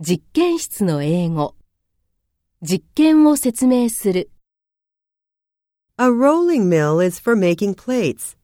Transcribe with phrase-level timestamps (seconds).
[0.00, 1.55] 実験室の英語
[2.63, 4.31] 実験を説明する
[5.97, 8.35] A rolling mill is for making plates.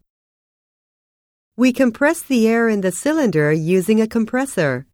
[1.56, 4.86] We compress the air in the cylinder using a compressor.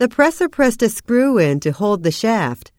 [0.00, 2.72] The presser pressed a screw in to hold the shaft.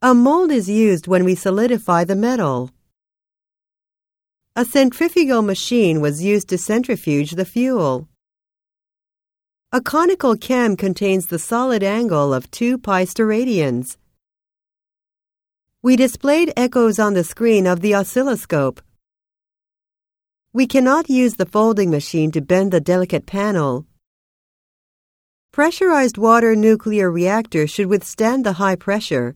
[0.00, 2.70] A mold is used when we solidify the metal.
[4.54, 8.08] A centrifugal machine was used to centrifuge the fuel.
[9.72, 13.98] A conical cam contains the solid angle of two pi steradians.
[15.82, 18.80] We displayed echoes on the screen of the oscilloscope.
[20.52, 23.86] We cannot use the folding machine to bend the delicate panel.
[25.52, 29.34] Pressurized water nuclear reactor should withstand the high pressure.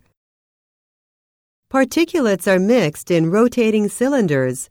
[1.72, 4.70] Particulates are mixed in rotating cylinders.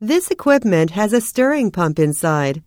[0.00, 2.64] This equipment has a stirring pump inside.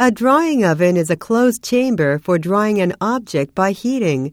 [0.00, 4.32] A drying oven is a closed chamber for drying an object by heating.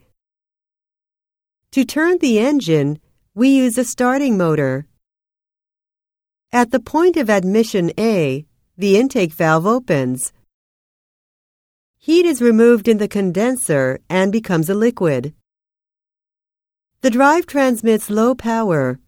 [1.71, 2.99] To turn the engine,
[3.33, 4.85] we use a starting motor.
[6.51, 8.45] At the point of admission A,
[8.77, 10.31] the intake valve opens.
[11.97, 15.33] Heat is removed in the condenser and becomes a liquid.
[17.01, 18.99] The drive transmits low power.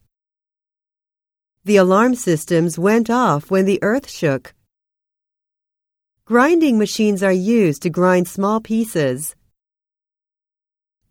[1.64, 4.56] The alarm systems went off when the earth shook.
[6.28, 9.34] Grinding machines are used to grind small pieces.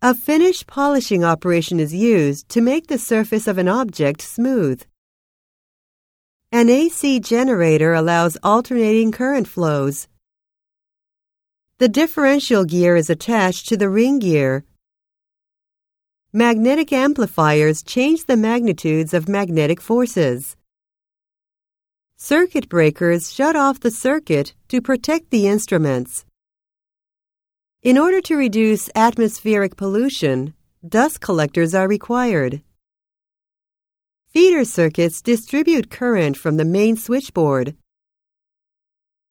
[0.03, 4.83] A finish polishing operation is used to make the surface of an object smooth.
[6.53, 10.07] An AC generator allows alternating current flows.
[11.79, 14.67] The differential gear is attached to the ring gear.
[16.31, 20.57] Magnetic amplifiers change the magnitudes of magnetic forces.
[22.19, 26.25] Circuit breakers shut off the circuit to protect the instruments.
[27.83, 30.55] In order to reduce atmospheric pollution,
[30.87, 32.63] dust collectors are required.
[34.29, 37.77] Feeder circuits distribute current from the main switchboard.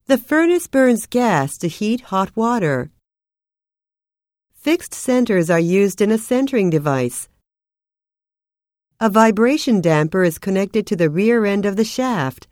[0.06, 2.92] The furnace burns gas to heat hot water.
[4.54, 7.30] Fixed centers are used in a centering device.
[9.00, 12.48] A vibration damper is connected to the rear end of the shaft.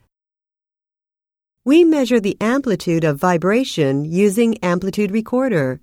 [1.66, 5.79] We measure the amplitude of vibration using amplitude recorder.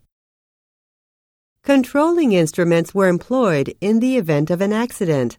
[1.62, 5.38] Controlling instruments were employed in the event of an accident.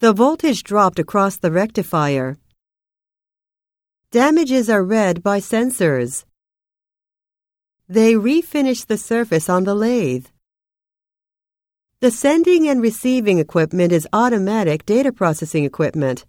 [0.00, 2.36] The voltage dropped across the rectifier.
[4.10, 6.24] Damages are read by sensors.
[7.88, 10.26] They refinish the surface on the lathe.
[12.00, 16.26] The sending and receiving equipment is automatic data processing equipment.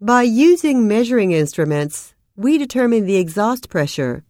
[0.00, 4.24] By using measuring instruments, we determine the exhaust pressure.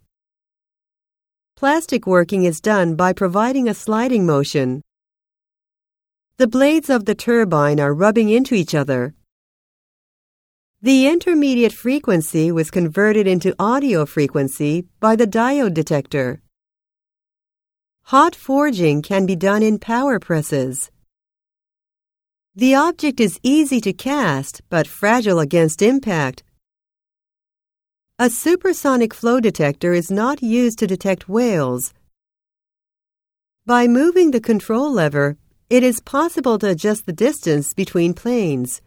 [1.57, 4.83] Plastic working is done by providing a sliding motion.
[6.37, 9.17] The blades of the turbine are rubbing into each other.
[10.83, 16.43] The intermediate frequency was converted into audio frequency by the diode detector.
[18.05, 20.93] Hot forging can be done in power presses.
[22.59, 26.43] The object is easy to cast but fragile against impact.
[28.19, 31.93] A supersonic flaw detector is not used to detect whales.
[33.67, 35.37] By moving the control lever,
[35.69, 38.81] it is possible to adjust the distance between planes.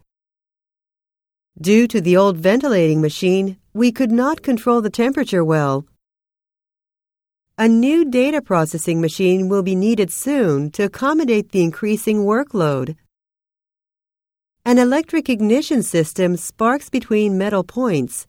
[1.60, 5.86] Due to the old ventilating machine, we could not control the temperature well.
[7.56, 12.96] A new data processing machine will be needed soon to accommodate the increasing workload.
[14.70, 18.28] An electric ignition system sparks between metal points.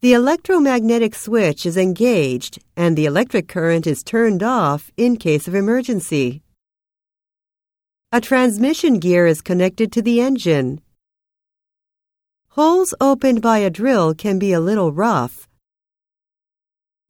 [0.00, 5.54] The electromagnetic switch is engaged and the electric current is turned off in case of
[5.54, 6.42] emergency.
[8.10, 10.80] A transmission gear is connected to the engine.
[12.48, 15.46] Holes opened by a drill can be a little rough.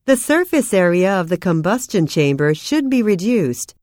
[0.04, 3.74] The surface area of the combustion chamber should be reduced.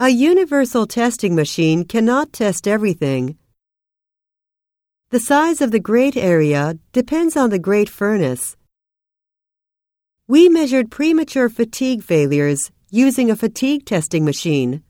[0.00, 3.38] A universal testing machine cannot test everything.
[5.10, 8.56] The size of the grate area depends on the grate furnace.
[10.26, 14.82] We measured premature fatigue failures using a fatigue testing machine.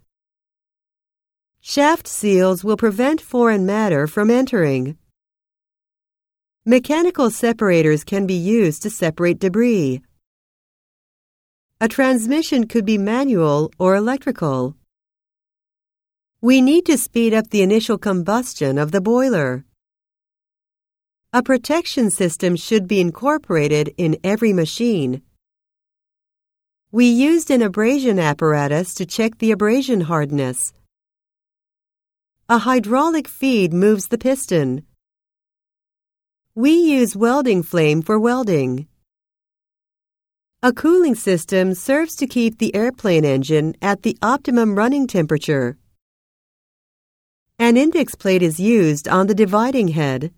[1.61, 4.97] Shaft seals will prevent foreign matter from entering.
[6.65, 10.01] Mechanical separators can be used to separate debris.
[11.79, 14.77] A transmission could be manual or electrical.
[16.45, 19.65] We need to speed up the initial combustion of the boiler.
[21.33, 25.23] A protection system should be incorporated in every machine.
[26.93, 30.75] We used an abrasion apparatus to check the abrasion hardness.
[32.51, 34.85] A hydraulic feed moves the piston.
[36.55, 38.87] We use welding flame for welding.
[40.63, 45.79] A cooling system serves to keep the airplane engine at the optimum running temperature.
[47.61, 50.33] An index plate is used on the dividing head.